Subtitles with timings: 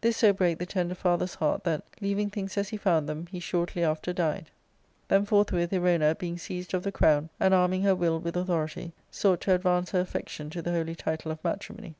[0.00, 3.38] This so bfake the tender father's heart that, leaving things as he found them, he
[3.38, 4.50] shortly after died.
[5.10, 9.42] Theix forthwith Erona, being seized* of the crown, and arming her will with authority, sought
[9.42, 11.96] to advance her affection to the holy title of matrimony.